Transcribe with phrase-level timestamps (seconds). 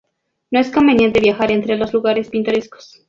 [0.49, 2.99] No es conveniente viajar entre los lugares pintorescos.